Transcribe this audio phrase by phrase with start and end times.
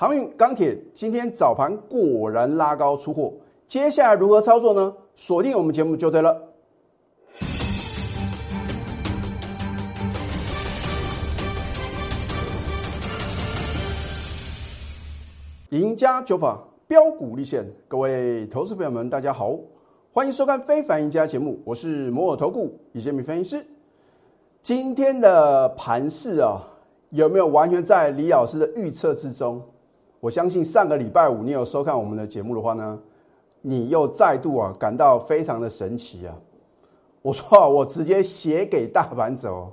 [0.00, 3.30] 航运、钢铁今天早盘果然拉高出货，
[3.66, 4.94] 接下来如何操作呢？
[5.14, 6.34] 锁定我们节目就对了。
[15.68, 16.58] 赢家酒法
[16.88, 19.54] 标股立现，各位投资朋友们，大家好，
[20.14, 23.66] 欢迎收看《非凡赢家》节目，我是摩尔投顾李建明分析师。
[24.62, 26.62] 今天的盘势啊，
[27.10, 29.62] 有没有完全在李老师的预测之中？
[30.20, 32.98] 我相信上个礼拜五你有收看我们的节目的话呢，
[33.62, 36.34] 你又再度啊感到非常的神奇啊！
[37.22, 39.72] 我说啊，我直接写给大盘走。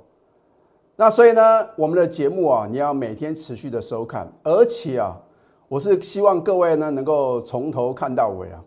[0.96, 1.42] 那所以呢，
[1.76, 5.16] 我们的节目啊，你要每天持续的收看，而且啊。
[5.70, 8.64] 我是希望各位呢能够从头看到尾啊，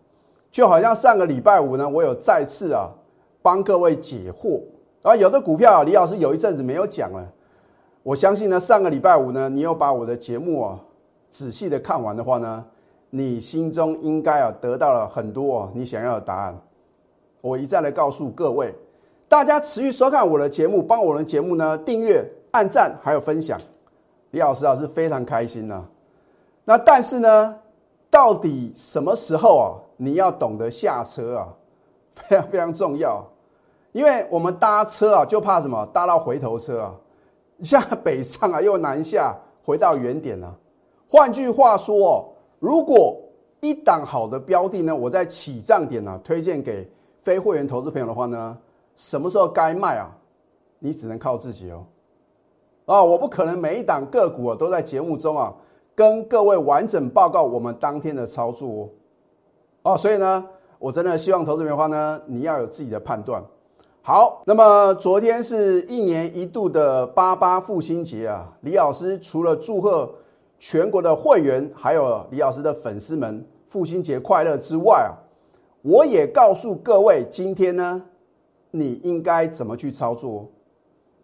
[0.52, 2.88] 就好像上个礼拜五呢，我有再次啊
[3.42, 4.60] 帮各位解惑
[5.02, 7.26] 啊，有的股票啊李老师有一阵子没有讲了，
[8.04, 10.78] 我相信呢上个礼拜五呢，你有把我的节目啊
[11.32, 12.62] 仔细的看完的话呢，
[13.08, 16.56] 你心中应该啊得到了很多你想要的答案。
[17.40, 18.72] 我一再的告诉各位，
[19.30, 23.58] 大家持续收看我的节目，帮我的节目呢订阅、按赞还有分享，
[24.30, 25.84] 李老师啊是非常开心的。
[26.64, 27.56] 那但是呢，
[28.10, 29.66] 到底什么时候啊？
[29.96, 31.48] 你要懂得下车啊，
[32.14, 33.26] 非常非常重要。
[33.92, 35.86] 因为我们搭车啊，就怕什么？
[35.94, 36.94] 搭到回头车啊，
[37.62, 40.54] 像北上啊，又南下，回到原点了。
[41.12, 42.26] 换句话说，
[42.58, 43.20] 如果
[43.60, 48.56] 一档好的标的呢，我在起涨点呢推荐给非会员投资朋友的话呢，
[48.96, 50.10] 什么时候该卖啊？
[50.78, 51.84] 你只能靠自己哦。
[52.86, 55.52] 啊，我不可能每一档个股啊都在节目中啊。
[55.94, 58.88] 跟各位完整报告我们当天的操作
[59.82, 60.42] 哦，所以呢，
[60.78, 63.44] 我真的希望投资人的话呢，你要有自己的判断。
[64.00, 70.10] 好，那么昨天是一年一度的八八父亲节啊，李老师除了祝贺
[70.64, 75.10] 全国的会员，还有李老师的粉丝们父亲节快乐之外啊，
[75.82, 78.00] 我也告诉各位，今天呢，
[78.70, 80.48] 你应该怎么去操作？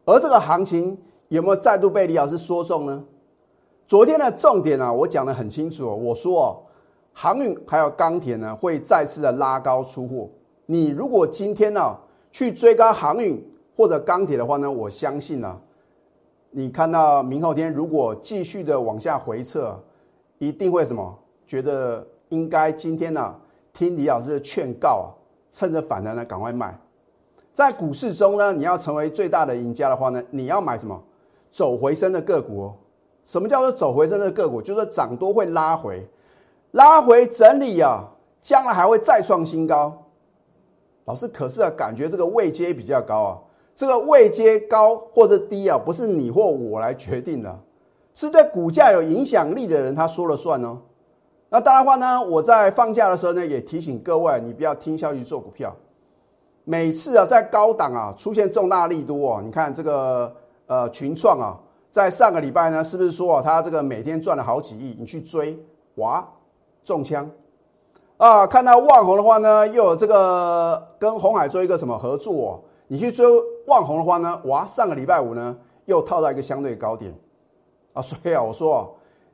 [0.04, 0.98] 而这个行情
[1.28, 3.04] 有没有再度被李老师说中呢？
[3.86, 5.86] 昨天的重点啊，我讲的很清楚。
[5.86, 6.58] 我说哦，
[7.12, 10.28] 航运还有钢铁呢，会再次的拉高出货。
[10.66, 11.96] 你如果今天呢
[12.32, 13.40] 去追高航运
[13.76, 15.56] 或者钢铁的话呢，我相信呢，
[16.58, 19.78] 你看到明后天如果继续的往下回撤，
[20.38, 21.16] 一定会什么？
[21.46, 23.32] 觉得应该今天呢
[23.72, 25.06] 听李老师的劝告啊，
[25.52, 26.76] 趁着反弹呢赶快卖。
[27.54, 31.00] 在股市中呢，你要成为最大的赢家的话呢，你要买什么？
[31.52, 32.72] 走回升的个股。
[33.24, 34.60] 什么叫做走回升的个股？
[34.60, 36.04] 就是涨多会拉回，
[36.72, 38.02] 拉回整理啊，
[38.40, 39.96] 将来还会再创新高。
[41.04, 43.38] 老师，可是啊，感觉这个位阶比较高啊，
[43.78, 47.58] 这个位阶高或者低啊，不是你或我来决定的，
[48.12, 50.76] 是对股价有影响力的人他说了算哦。
[51.48, 55.72] 那当然话呢，我在放假的时候呢，也提醒各位，你不要听消息做股票。
[56.64, 60.34] 每次啊，在高档啊出现重大利多哦，你看这个
[60.66, 61.56] 呃群创啊。
[61.92, 64.96] 在上个礼拜呢，是不是说啊，他这个每天赚了好几亿？
[64.98, 65.56] 你去追，
[65.94, 66.28] 哇，
[66.84, 67.30] 中枪
[68.16, 68.44] 啊！
[68.44, 72.64] 看到旺宏的话呢，又有这个跟红海做一个什么合作？
[72.88, 73.24] 你去追
[73.66, 77.14] 旺宏的话呢，哇，上个礼拜五呢，又套到一个相对高点
[77.92, 78.02] 啊！
[78.02, 78.80] 所以啊，我说啊，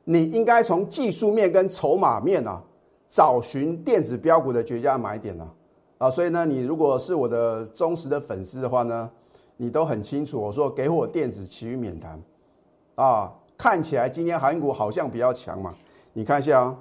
[0.03, 2.61] 你应该从技术面跟筹码面啊，
[3.09, 5.47] 找寻电子标股的绝佳买点啊！
[5.97, 6.11] 啊！
[6.11, 9.09] 所以呢，你如果是我的忠实的粉丝的话呢，
[9.55, 12.21] 你都很清楚，我说给我电子，其余免谈。
[12.95, 15.73] 啊，看起来今天航运股好像比较强嘛？
[16.11, 16.77] 你看一下啊。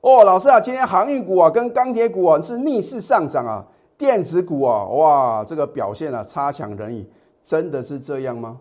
[0.00, 3.66] 哦，老师啊，今天航运股啊跟钢铁股啊是逆势上涨啊，
[3.98, 7.06] 电子股啊，哇，这个表现啊差强人意，
[7.42, 8.58] 真的是这样吗？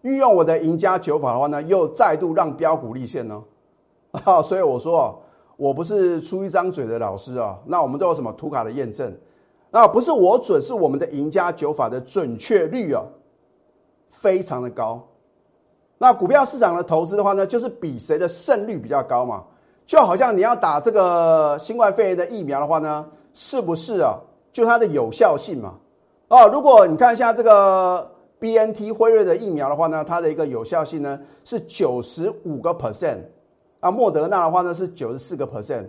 [0.00, 3.40] 运用我的赢家九法的话呢，又再度让标股立现呢。
[4.24, 5.22] 啊，所以我说，
[5.56, 9.14] 我不是出一张嘴的老师啊，那我们都有什么图卡的验证？
[9.70, 13.02] 那不是我准，是我们的赢家九法的准确率啊，
[14.08, 15.00] 非常的高。
[15.98, 19.44] 那股票市场的投资的话呢，就是比谁的胜率比较高嘛？
[19.86, 24.18] 就好像你要打这个新冠肺炎的疫苗的话呢，是不是啊？
[24.52, 25.74] 就它的有效性嘛？
[26.28, 33.18] 哦，如果你看一下这个 B N T 辉瑞的疫苗的话呢，它的一个有效性呢是九十五个 percent，
[33.80, 35.86] 啊，莫德纳的话呢是九十四个 percent，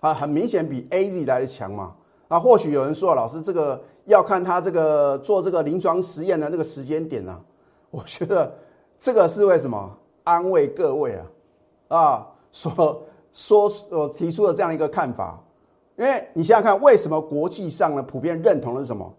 [0.00, 1.94] 啊，很明显比 A Z 来的强嘛？
[2.28, 7.40] 啊，或许有人说，老师这个要看他这个做这个临床实验的那个时间点呢？
[7.90, 8.52] 我觉得。
[9.00, 9.96] 这个是为什么？
[10.24, 13.00] 安慰各位啊，啊，说
[13.32, 15.40] 说我提出了这样一个看法，
[15.98, 19.12] 因为你想想看，为什么国际上呢普遍认同的是什么？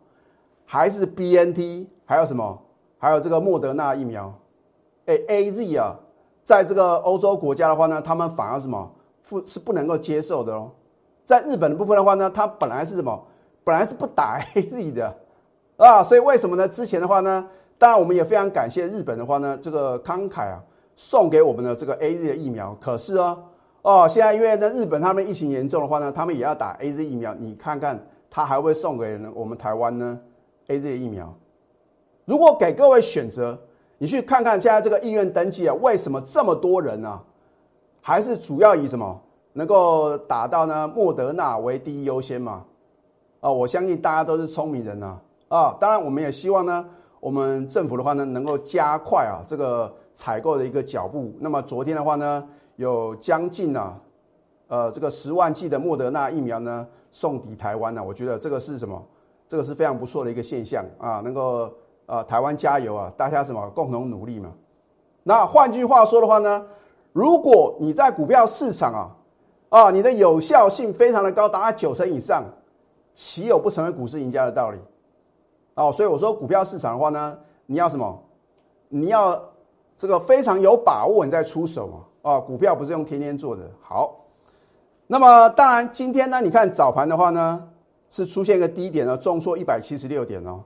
[0.66, 2.58] 还是 B N T，还有什么？
[2.98, 4.34] 还有这个莫德纳疫苗？
[5.06, 5.96] 哎，A Z 啊，
[6.44, 8.90] 在这个欧洲国家的话呢，他们反而什么
[9.28, 10.72] 不是不能够接受的哦。
[11.26, 13.22] 在日本的部分的话呢，它本来是什么？
[13.64, 15.18] 本来是不打 A Z 的
[15.78, 16.68] 啊，所以为什么呢？
[16.68, 17.46] 之前的话呢，
[17.78, 20.64] 当然我们也非常感谢日本的话呢，这个慷慨啊，
[20.96, 22.76] 送给我们的这个 A Z 的疫苗。
[22.80, 23.44] 可是哦，
[23.82, 27.34] 哦，现在因为呢日本他们疫情严重的话呢，他们也要打 A Z 疫苗。
[27.36, 28.00] 你看看
[28.30, 30.20] 他还会送给我们台湾呢
[30.68, 31.34] A Z 疫苗？
[32.26, 33.58] 如果给各位选择，
[33.98, 37.20] 你去看看现在这个意愿登记啊，为什么这么多人呢？
[38.02, 39.20] 还是主要以什么
[39.54, 40.88] 能够打到呢？
[40.88, 42.64] 莫德纳为第一优先嘛？
[43.40, 45.18] 啊，我相信大家都是聪明人呐！
[45.48, 46.86] 啊，当然我们也希望呢，
[47.20, 51.34] 我们政府的话呢，能够加快啊这个采购的一个脚步。
[51.40, 52.48] 那么昨天的话呢，
[52.80, 54.00] 有将近啊，
[54.70, 59.06] 呃，这个十万剂的莫德纳疫苗呢送抵台湾呢，我觉得这个是什么？
[59.50, 61.70] 这个是非常不错的一个现象啊，能够。
[62.10, 63.14] 啊，台湾加油啊！
[63.16, 64.52] 大家什么共同努力嘛？
[65.22, 66.66] 那换句话说的话呢，
[67.14, 69.16] 如果你在股票市场啊，
[69.70, 72.44] 啊，你的有效性非常的高，达到九成以上，
[73.14, 74.80] 岂有不成为股市赢家的道理？
[75.76, 77.38] 哦，所以我说股票市场的话呢，
[77.68, 78.24] 你要什么？
[78.88, 79.40] 你要
[79.96, 82.00] 这个非常有把握，你再出手嘛？
[82.22, 83.64] 啊，股票不是用天天做的。
[83.82, 84.26] 好，
[85.08, 87.68] 那么当然今天呢，你看早盘的话呢，
[88.10, 90.62] 是出现一个低点呢，重挫一百七十六点哦。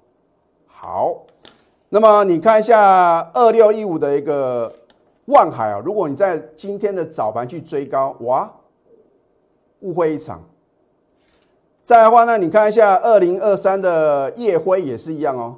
[0.66, 1.16] 好，
[1.90, 4.74] 那么你看一下二六一五的一个
[5.26, 8.52] 万海啊，如果你在今天的早盘去追高，哇，
[9.82, 10.42] 误会一场。
[11.84, 15.56] 再来的话呢，你看一下二零二三的夜辉也是一样哦，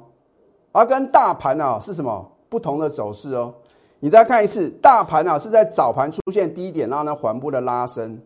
[0.72, 3.54] 而跟大盘啊是什么不同的走势哦？
[4.00, 8.20] 你再看一次，大盘啊是在早盘出现低点，然后呢缓步的拉升。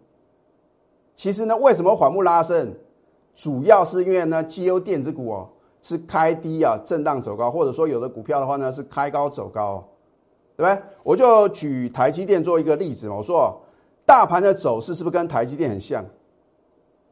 [1.17, 2.75] 其实呢，为什么缓步拉升？
[3.35, 5.49] 主要是因为呢，绩优电子股哦。
[5.83, 9.83] 是开低啊，震荡走高，或者说有的股票的话呢是开高走高，
[10.55, 10.83] 对不对？
[11.03, 13.17] 我就举台积电做一个例子嘛。
[13.17, 13.59] 我说，
[14.05, 16.05] 大盘的走势是不是跟台积电很像？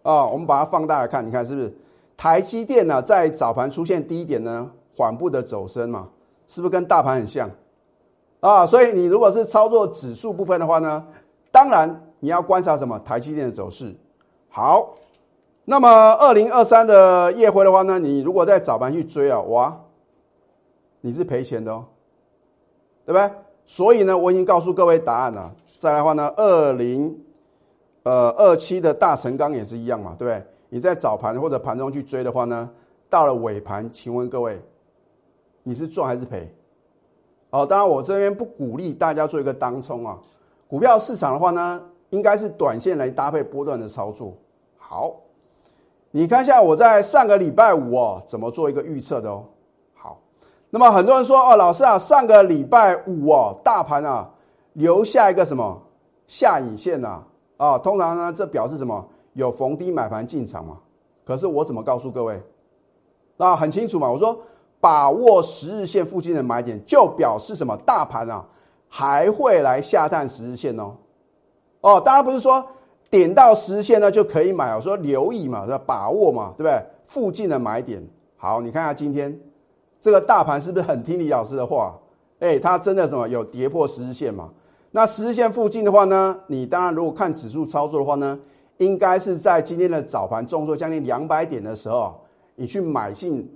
[0.03, 1.75] 啊，我们把它放大来看，你看是不是
[2.15, 6.07] 台积电呢在早盘出现低点呢，缓步的走升嘛，
[6.47, 7.51] 是不是跟大盘很像？
[8.40, 11.06] 啊，所以你如果是操作指数部分的话呢，
[11.50, 13.94] 当然你要观察什么台积电的走势。
[14.49, 14.94] 好。
[15.70, 19.79] 那么二零二三的夜辉的话呢，你如果在早盘去追啊，哇，
[21.02, 21.85] 你是赔钱的哦，
[23.05, 23.31] 对不对？
[23.67, 25.55] 所以呢，我已经告诉各位答案了。
[25.76, 27.14] 再来的话呢，二零
[28.05, 30.43] 呃二七的大成钢也是一样嘛，对不对？
[30.70, 32.70] 你在早盘或者盘中去追的话呢，
[33.11, 34.58] 到了尾盘，请问各位，
[35.62, 36.50] 你是赚还是赔？
[37.50, 40.19] 哦，当然我这边不鼓励大家做一个当冲啊。
[40.67, 44.35] 股票市场的话呢，应该是短线来搭配波段的操作。
[44.77, 45.15] 好。
[46.11, 49.45] 你看一下我在上个礼拜五哦，怎么做一个预测的哦？
[49.95, 50.19] 好，
[50.71, 54.27] 那么很多人说哦，老师啊，上个礼拜五哦，大盘啊
[54.73, 55.83] 留下一个什么
[56.27, 57.23] 下影线呐？
[57.59, 59.06] 啊，通常呢，这表示什么？
[59.35, 60.79] 有逢低买盘进场嘛？
[61.27, 62.43] 可是我怎么告诉各位？
[63.37, 64.41] 那很清楚嘛，我说
[64.81, 67.77] 把握十日线附近的买点，就表示什么？
[67.85, 68.45] 大盘啊
[68.89, 70.95] 还会来下探十日线哦。
[71.81, 72.65] 哦，当然不是说。
[73.11, 76.79] 点到十日线呢就可以买，我说留意嘛，要把握嘛，对不对？
[77.07, 79.35] 附近的买点，好，你看下今天
[79.99, 81.99] 这个大盘是不是很听李老师的话？
[82.41, 84.51] 哎，它真的什么有跌破十日线嘛？
[84.91, 88.38] 那十日线附近的话呢，你当然如果看指数操作的话呢，
[88.76, 92.14] 应该是在今天的早盘重挫将近两百点的时候，
[92.57, 93.50] 你去买进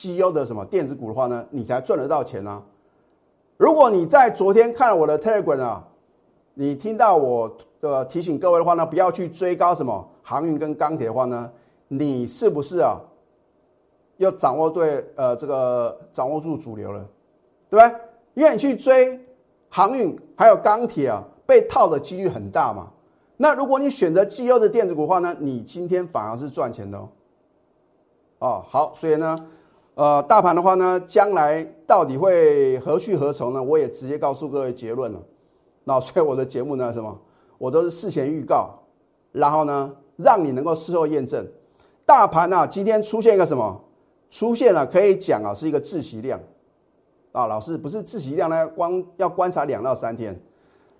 [0.00, 2.62] 绩优的什么电子股的话呢，你才赚得到钱啊。
[3.58, 5.88] 如果你在昨天看了我的 Telegram 啊，
[6.54, 7.54] 你听到我。
[7.82, 11.50] 呃，提醒各位的话呢，不要去追高什么航运跟钢铁的话呢，
[11.88, 13.00] 你是不是啊？
[14.18, 17.02] 要掌握对呃这个掌握住主流了，
[17.70, 18.00] 对不对？
[18.34, 19.18] 因为你去追
[19.70, 22.90] 航运还有钢铁啊，被套的几率很大嘛。
[23.38, 27.08] 那如果你选择绩优的电子股的话呢，你今天反而是赚钱的哦。
[28.40, 29.38] 哦，好，所以呢，
[29.94, 33.62] 呃，大盘的话呢，将来到底会何去何从呢？
[33.62, 35.20] 我也直接告诉各位结论了。
[35.84, 37.18] 那所以我的节目呢，什么？
[37.58, 38.70] 我都是事前预告，
[39.32, 41.46] 然后呢，让你能够事后验证。
[42.06, 43.78] 大盘啊，今天出现一个什么？
[44.30, 46.40] 出现了，可以讲啊，是一个自习量
[47.32, 47.46] 啊。
[47.46, 50.40] 老师不是自习量呢，光要观察两到三天。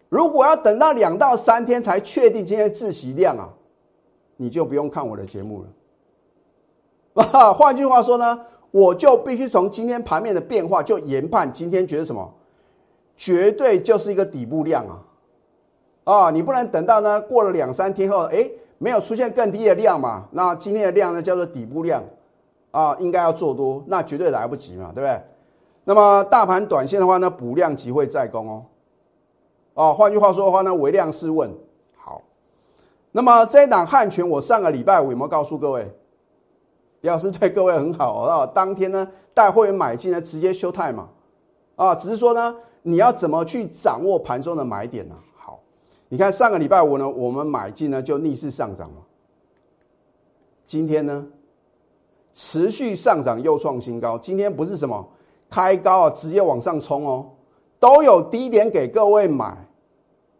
[0.08, 3.48] 如果要等到两到三天才确定今天自习量啊，
[4.36, 7.24] 你就不用看我的节目了。
[7.32, 12.32] 啊， 换句话说呢，我就必须从今天盘面的变化就研判今天觉得什么，
[13.16, 15.02] 绝对就是一个底部量啊。
[16.04, 20.26] 啊，你不能等到呢过了两三天后，哎，没有出现更低的量嘛？
[20.32, 22.02] 那今天的量呢叫做底部量，
[22.70, 25.20] 啊，应该要做多，那绝对来不及嘛，对不对？
[25.84, 28.64] 那么大盘短线的话呢，补量即会再攻哦。
[29.74, 31.50] 啊，换句话说的话呢，唯量是问。
[31.96, 32.22] 好，
[33.12, 35.90] 那么这一档汉权，我上个礼拜五有没有告诉各位？
[37.02, 41.08] 李老师对各位很好啊，当天呢带会员买进呢，直接休泰嘛，
[41.76, 45.14] 啊，只是说呢，你要怎么去掌握盘中的买点呢？
[45.34, 45.58] 好，
[46.10, 48.96] 你看上个礼拜五呢，我们买进呢就逆势上涨了，
[50.66, 51.26] 今天呢
[52.34, 55.08] 持续上涨又创新高，今天不是什么
[55.48, 57.30] 开高啊，直接往上冲哦，
[57.78, 59.56] 都有低点给各位买，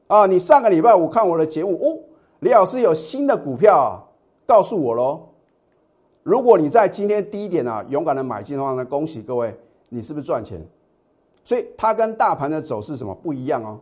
[0.09, 1.99] 啊，你上个礼拜五看我的节目哦，
[2.40, 4.05] 李老师有新的股票啊，
[4.47, 5.26] 告诉我喽。
[6.30, 9.52] 如果你在今天低点啊勇敢的买进的话呢，恭喜各位，
[9.88, 10.64] 你是不是赚钱？
[11.42, 13.80] 所以它跟大盘的走势什么不一样哦？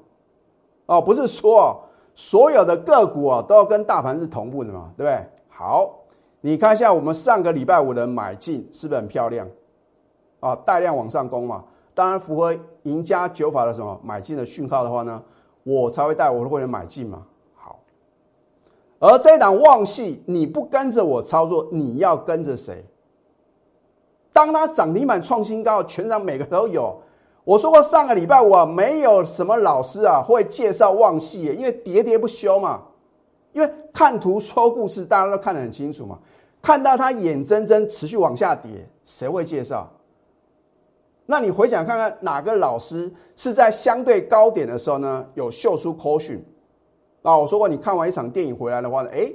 [0.87, 1.76] 哦，不是说哦，
[2.14, 5.23] 所有的个股啊都要跟大盘是同步的嘛，对不对？
[5.50, 5.95] 好，
[6.40, 9.47] 你看一下我们上个礼拜五的买进是不是很漂亮？
[10.40, 11.62] 啊，带量往上攻嘛，
[11.93, 15.23] 当然符合赢家九法的什么买进的讯号的话呢，
[15.64, 17.23] 我才会带我的会员买进嘛。
[18.99, 22.85] 而这一档旺系，你不跟着我操作，你要跟着谁？
[24.33, 26.97] 当它涨停板创新高，全场每个都有。
[27.45, 32.83] 我说过上个礼拜五啊，没有什么老师啊会介绍旺系，因为喋喋不休嘛。
[33.52, 36.19] 因为看图说故事，大家都看得很清楚嘛。
[36.61, 39.90] 看到它眼睁睁持续往下跌，谁会介绍？
[41.25, 46.40] 那你回想看看，哪个老师是在相对高点的时候呢，有秀出 caution？
[47.23, 49.33] 啊，我说过，你看完一场电影回来的话呢，哎，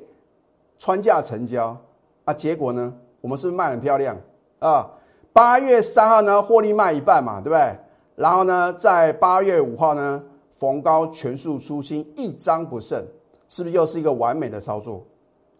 [0.79, 1.77] 穿价成交
[2.25, 4.17] 啊，结果呢，我们是不是卖很漂亮
[4.59, 4.89] 啊？
[5.31, 7.75] 八月三号呢，获利卖一半嘛，对不对？
[8.15, 10.23] 然后呢，在八月五号呢，
[10.53, 13.03] 逢高全数出清，一张不剩，
[13.49, 15.03] 是不是又是一个完美的操作？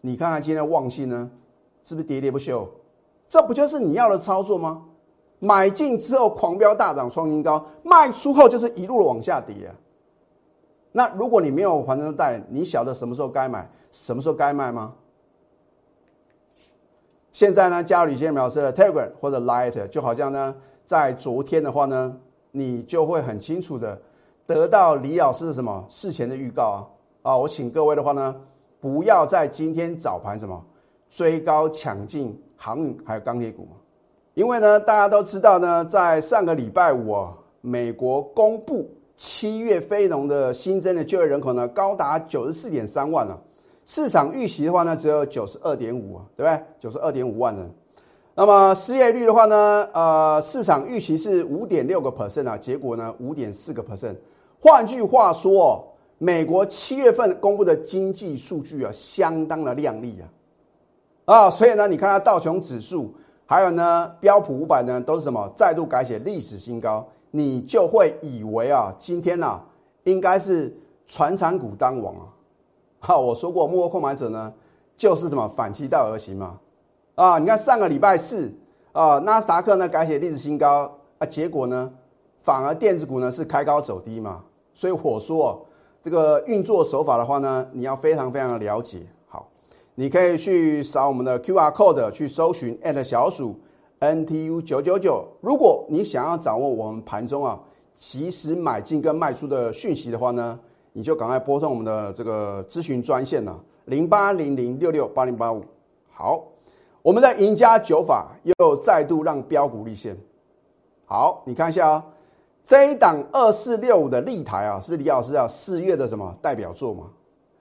[0.01, 1.29] 你看看今天的旺信呢，
[1.83, 2.69] 是不是喋喋不休？
[3.27, 4.83] 这不就是你要的操作吗？
[5.39, 9.75] 买进之后狂飙大涨创新高，卖出后就是一路的往下跌啊。
[10.95, 14.93] 那如果你没有盘中带，你晓得什么时候该买，什么时候该卖吗？
[17.31, 22.15] 现在呢，加入李建苗老师的 Telegram 或者 Light，就好像呢，在昨天的话呢，
[22.51, 23.99] 你就会很清楚的
[24.45, 26.87] 得到李老师的什么事前的预告啊
[27.31, 27.37] 啊！
[27.37, 28.35] 我请各位的话呢，
[28.79, 30.63] 不要在今天早盘什么
[31.09, 33.71] 追高抢进航运还有钢铁股嘛
[34.35, 38.87] 因为呢，大家都知道呢，在上个礼拜五啊，美国公布。
[39.15, 43.39] 七月非农的新增的就业人口呢，高达九十四点三万了。
[43.85, 46.63] 市场预期的话呢，只有九十二点五啊，对不对？
[46.79, 47.69] 九十二点五万人。
[48.35, 54.15] 那么失业率的话呢，呃，市场预期是五点六个 percent 啊，结果呢，五点四个 percent。
[54.59, 55.85] 换句话说，
[56.17, 60.17] 美国七月份公布的经济数据啊，相当的亮丽
[61.25, 63.13] 啊，啊，所以呢，你看它道琼指数，
[63.45, 65.51] 还有呢标普五百呢，都是什么？
[65.55, 67.07] 再度改写历史新高。
[67.35, 69.59] 你就会以为啊，今天呐，
[70.03, 70.71] 应该是
[71.07, 72.29] 传产股当王啊！
[73.01, 74.53] 哈，我说过，幕后控买者呢，
[74.95, 76.59] 就是什么反其道而行嘛！
[77.15, 78.53] 啊，你看上个礼拜四
[78.91, 81.91] 啊，纳斯达克呢改写历史新高啊，结果呢，
[82.43, 84.43] 反而电子股呢是开高走低嘛。
[84.75, 85.65] 所以我说，
[86.03, 89.07] 这个运作手法的话呢，你要非常非常的了解。
[89.27, 89.49] 好，
[89.95, 93.59] 你可以去扫我们的 Q R code 去搜寻小鼠。
[94.03, 97.57] NTU 九九九，如果你想要掌握我们盘中啊
[97.95, 100.59] 及时买进跟卖出的讯息的话呢，
[100.91, 105.63] 你就赶快拨通我们的这个咨询专线呢，零八零零六六八零八五。
[106.11, 106.43] 好，
[107.01, 110.17] 我们的赢家九法又再度让标股立现。
[111.05, 112.05] 好，你看一下啊，
[112.61, 117.05] 这一档二四六五的立台啊，是李老师啊四月的什么代表作嘛？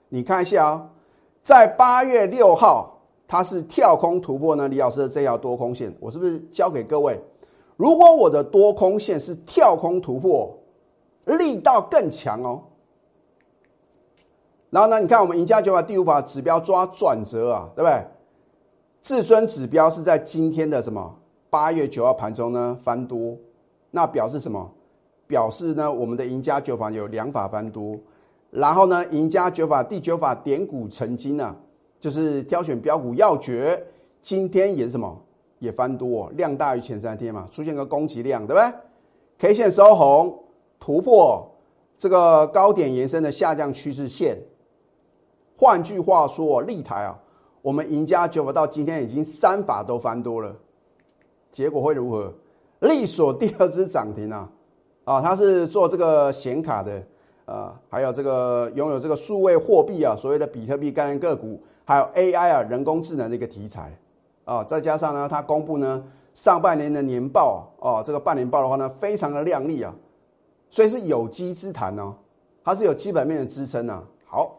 [0.08, 0.90] 你看一下啊，
[1.40, 2.91] 在八月六号。
[3.32, 7.18] 它是跳空突破呢，李老师的这条多空线，我是不是教给各位？
[7.78, 10.54] 如果我的多空线是跳空突破，
[11.24, 12.60] 力道更强哦。
[14.68, 18.04] 然后呢，你看我们赢家九法第五法指标抓转折啊，对不对？
[19.02, 23.34] 至尊指标是在今天的什么八月九号盘中呢翻多，
[23.90, 24.70] 那表示什么？
[25.26, 27.98] 表示呢我们的赢家九法有两法翻多，
[28.50, 31.56] 然后呢赢家九法第九法点股成金啊。
[32.02, 33.80] 就是挑选标股要诀，
[34.20, 35.16] 今天也是什么
[35.60, 38.72] 也翻多，量大于前三天嘛，出现个攻击量，对不对
[39.38, 40.36] ？K 线收红，
[40.80, 41.48] 突破
[41.96, 44.36] 这个高点延伸的下降趋势线。
[45.56, 47.16] 换句话说，立台啊，
[47.62, 50.52] 我们赢家九法到今天已经三法都翻多了，
[51.52, 52.34] 结果会如何？
[52.80, 54.50] 力所第二支涨停啊，
[55.04, 57.00] 啊，它是做这个显卡的，
[57.44, 61.62] 啊，还有这个拥有这个数位货币啊，所谓的比特币概念个股。
[61.92, 63.94] 还有 AI 啊，人工智能的一个题材
[64.46, 69.94] 啊，再加上呢，它公布呢上半年的年报哦，这个半年报的话呢，非常的亮丽啊，
[70.70, 72.14] 所以是有机之谈哦。
[72.64, 74.02] 它是有基本面的支撑啊。
[74.24, 74.56] 好，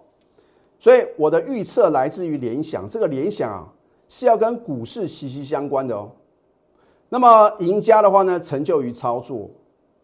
[0.77, 3.67] 所以我的预测来自于联想，这个联想啊
[4.07, 6.11] 是要跟股市息息相关的哦。
[7.09, 9.49] 那么赢家的话呢，成就于操作。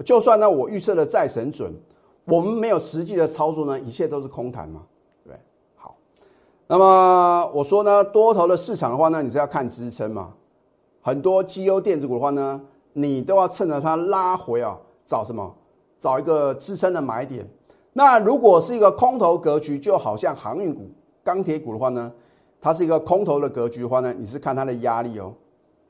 [0.04, 1.72] 就算呢我预测的再神准，
[2.26, 4.82] 我们没有实际的操作呢，一切都是空谈嘛，
[6.72, 10.32] 那么我说呢，多头的市场的话呢，你是要看支撑嘛。
[11.02, 12.62] 很多绩优电子股的话呢，
[12.94, 15.52] 你都要趁着它拉回啊，找什么？
[15.98, 17.50] 找一个支撑的买点。
[17.94, 20.88] 那如果是一个空头格局，就好像航运股、
[21.24, 22.12] 钢铁股的话呢，
[22.62, 25.34] 它是一个空头的格局的话呢，你是看它的压力哦。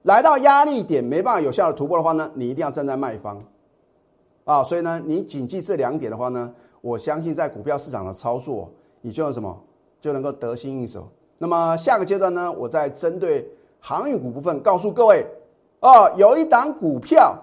[0.03, 3.43] 来到压力点没办法有效的突破的话呢，你一定要站在卖方
[4.45, 4.63] 啊。
[4.63, 8.71] 所以呢，你谨记这两点的话呢，我相信在股票市场的操作，
[9.01, 9.61] 你就什么
[10.01, 11.09] 就能够得心应手。
[11.37, 13.47] 那么下个阶段呢，我再针对
[13.79, 15.25] 航运股部分告诉各位
[15.79, 17.37] 哦，有一档股票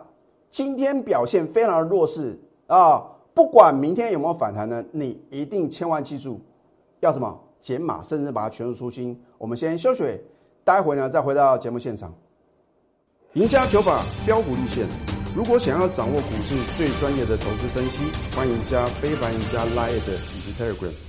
[0.51, 3.03] 今天表现非常的弱势啊。
[3.33, 6.41] 不管明天有没有反弹呢，你一定千万记住，
[7.01, 9.19] 要什么减码，甚至把它全数出清。
[9.37, 10.03] 我们先休息，
[10.65, 12.15] 待会呢再回到节目现场。
[13.35, 14.87] 赢家九法标股立线，
[15.35, 21.06] 如果想要掌握股市最专业的投资分析，欢迎加非凡、赢家 Line 以及 Telegram。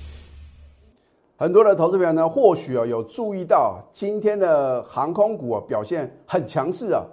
[1.39, 7.03] 很多的投资朋友呢，或许啊有注意到今天的航空股啊表现很强势啊。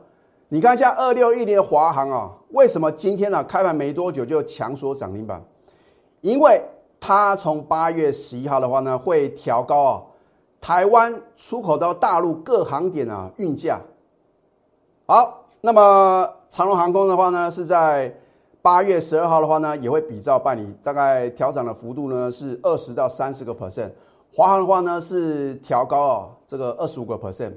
[0.48, 5.44] 你看一下二六一零的华航啊，为什么今天呢开盘没多久就强锁涨停板？
[6.22, 6.58] 因为
[6.98, 10.02] 它从八月十一号的话呢，会调高啊
[10.58, 13.78] 台湾出口到大陆各航点啊运价。
[15.04, 18.10] 好，那么长龙航空的话呢，是在
[18.62, 23.90] 八月十二号的话呢，也会比照办理，大概调整的幅度呢是二十到三十个 percent。
[24.34, 27.52] 华航的话呢是调高啊这个二十五个 percent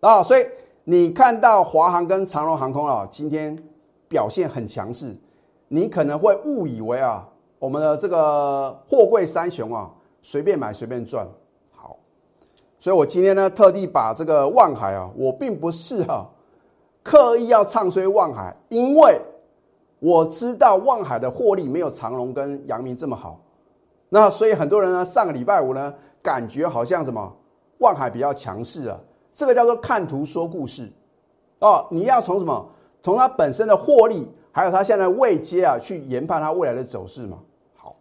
[0.00, 0.44] 啊，所以。
[0.82, 3.56] 你看到华航跟长荣航空啊，今天
[4.08, 5.14] 表现很强势，
[5.68, 7.28] 你可能会误以为啊，
[7.60, 9.88] 我们的这个货柜三雄啊，
[10.22, 11.28] 随便买随便赚。
[11.70, 11.96] 好，
[12.78, 16.26] 所以我今天呢，特地把这个望海啊，我并不是哈
[17.04, 19.20] 刻意要唱衰望海，因为
[20.00, 23.38] 我知道望海的获利没有长荣跟阳明这么好。
[24.10, 27.34] 那所以很多人呢，上个礼拜五呢，感觉好像什么
[27.78, 28.98] 望海比较强势啊。
[29.32, 30.92] 这个叫做看图说故事，
[31.60, 32.68] 哦，你要从什么？
[33.02, 37.38] 从它本身的获利，还有它现在未接啊，去研判它未来的走势嘛。
[37.76, 37.96] 好，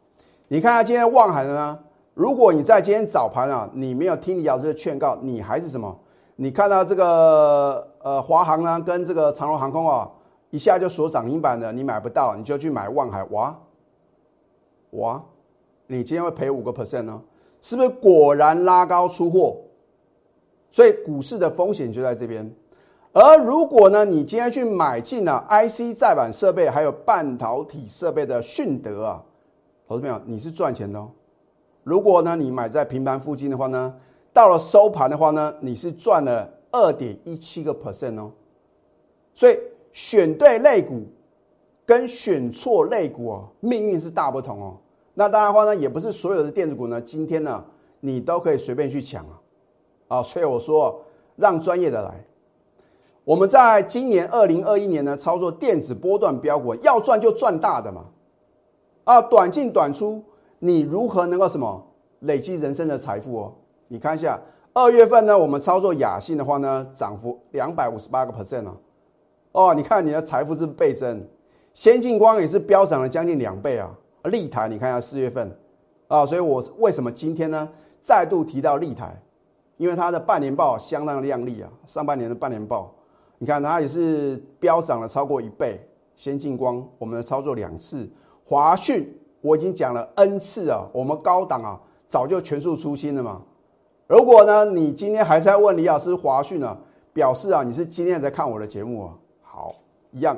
[0.50, 1.80] 你看下今天望海的呢？
[2.15, 5.98] 如果你在今天早盘啊，你没有听李老师的劝告，你还是什么？
[6.36, 10.10] 你看到这个呃华航呢，跟这个长荣航空啊，
[10.50, 13.58] 一下就锁涨停板的，你买不到，你就去买望海，哇
[14.91, 15.24] 哇，
[15.91, 17.19] 你今天会赔五个 percent 呢？
[17.62, 19.58] 是不是果然拉高出货？
[20.69, 22.47] 所以股市的风险就在这边，
[23.12, 29.23] 而如果呢，你今天去买进了 IC 载板设备还有半导体设备的迅德啊，
[29.88, 31.10] 投资朋友，你是赚钱的哦。
[31.84, 33.95] 如果呢，你买在平盘附近的话呢，
[34.32, 38.32] 到了收盘的话呢，你是赚了二点一七个 percent 哦。
[39.34, 39.58] 所以
[39.91, 41.02] 选对类股
[41.84, 44.78] 跟选错类股哦，命运是大不同哦。
[45.19, 47.62] 那当然话呢，也不是所有的电子股呢，今天呢，
[47.99, 49.41] 你都可以随便去抢啊。
[50.08, 51.03] 啊，所以我说
[51.36, 52.25] 让专业的来。
[53.25, 58.05] 我们在今年二零二一年呢，操作电子波段标股，要赚就赚大的嘛。
[59.03, 60.23] 啊，短进短出，
[60.60, 61.86] 你如何能够什么
[62.19, 63.53] 累积人生的财富哦？
[63.89, 64.39] 你看一下
[64.71, 68.77] 二月份呢，我们操作雅信的话呢，涨幅两百五十八个 percent 啊。
[69.51, 71.27] 哦，你看你的财富是倍增，
[71.73, 73.93] 先进光也是飙涨了将近两倍啊。
[74.23, 75.58] 立台，你看一下四月份
[76.08, 77.69] 啊，所以我为什么今天呢
[78.01, 79.19] 再度提到立台？
[79.77, 82.93] 因为它的半年报相当亮丽啊，上半年的半年报，
[83.38, 85.79] 你看它也是飙涨了超过一倍。
[86.15, 88.05] 先进光我们的操作两次，
[88.43, 91.79] 华讯我已经讲了 N 次啊，我们高档啊
[92.10, 93.41] 早就全数出清了嘛。
[94.05, 96.77] 如果呢你今天还在问李老师华讯呢，
[97.13, 99.75] 表示啊你是今天在看我的节目啊，好，
[100.12, 100.36] 一样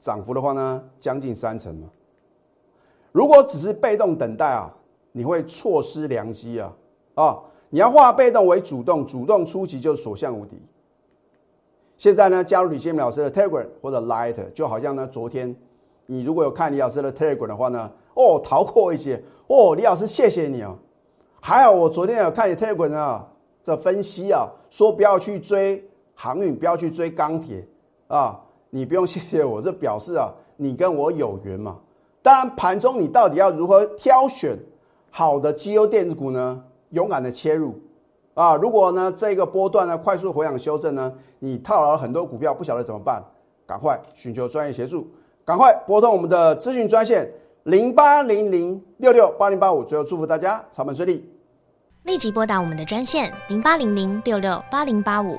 [0.00, 1.86] 涨幅的话呢将近三成嘛。
[3.12, 4.74] 如果只是被动等待啊，
[5.12, 6.72] 你会错失良机啊
[7.14, 7.38] 啊。
[7.74, 10.60] 你要化被动为主动，主动出击就所向无敌。
[11.96, 15.56] 现在呢，加入李建明老师的 Telegram 或者 Light，就好像呢，昨天
[16.04, 20.76] 你如果有看李老师的 Telegram 的话呢，哦，逃过一些哦，李老师谢谢你哦。
[21.40, 23.28] 还好我昨天有看你 Telegram 啊，
[23.64, 25.82] 这分析啊，说不要去追
[26.14, 27.66] 航运，不要去追钢铁
[28.06, 31.78] 啊，你不用谢谢我，这表示啊，你跟我有缘嘛。
[32.22, 34.56] 当然，盘中你到底要如何挑选
[35.10, 36.62] 好的绩优电子股呢？
[36.90, 37.74] 勇敢的切入，
[38.34, 43.22] 啊，如果呢这个波段呢快速回档修正呢，你套牢了很多股票，不晓得怎么办，
[43.66, 45.10] 赶快寻求专业协助，
[45.44, 47.32] 赶快拨通我们的咨询专线
[47.64, 49.82] 零八零零六六八零八五。
[49.82, 51.28] 最后祝福大家操盘顺利。
[52.04, 55.38] 立即拨打我们的专线零八零零六六八零八五